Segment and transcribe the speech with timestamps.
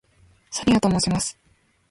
[0.49, 1.37] ソニアと申します。